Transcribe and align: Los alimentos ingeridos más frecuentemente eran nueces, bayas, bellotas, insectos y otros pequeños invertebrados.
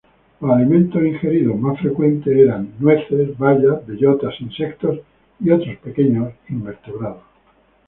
Los 0.39 0.49
alimentos 0.49 0.99
ingeridos 1.05 1.59
más 1.59 1.79
frecuentemente 1.79 2.41
eran 2.45 2.73
nueces, 2.79 3.37
bayas, 3.37 3.85
bellotas, 3.85 4.33
insectos 4.41 4.97
y 5.39 5.51
otros 5.51 5.77
pequeños 5.77 6.33
invertebrados. 6.49 7.21